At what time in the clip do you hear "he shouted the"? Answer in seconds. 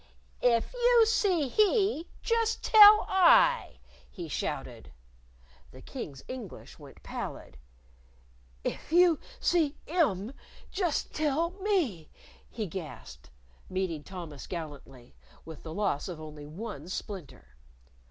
4.09-5.83